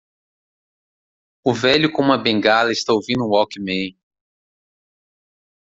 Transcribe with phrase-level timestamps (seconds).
[1.45, 3.95] O velho com uma bengala está ouvindo um walkman.